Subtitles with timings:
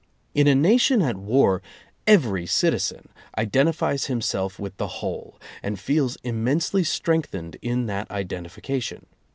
[0.33, 1.61] In a nation at war,
[2.07, 9.05] every citizen identifies himself with the whole, and feels immensely strengthened in that identification.